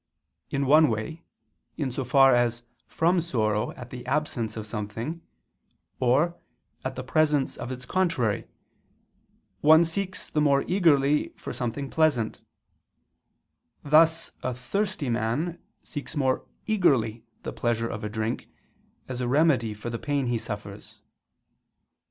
[0.49, 1.21] In one way,
[1.77, 5.21] in so far as from sorrow at the absence of something,
[5.99, 6.39] or
[6.83, 8.47] at the presence of its contrary,
[9.59, 12.41] one seeks the more eagerly for something pleasant:
[13.83, 18.49] thus a thirsty man seeks more eagerly the pleasure of a drink,
[19.07, 20.97] as a remedy for the pain he suffers.